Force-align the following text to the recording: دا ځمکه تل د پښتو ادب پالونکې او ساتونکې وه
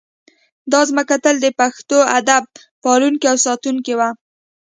دا 0.71 0.81
ځمکه 0.89 1.15
تل 1.23 1.35
د 1.41 1.47
پښتو 1.59 1.97
ادب 2.19 2.43
پالونکې 2.83 3.25
او 3.31 3.37
ساتونکې 3.45 3.93
وه 3.99 4.09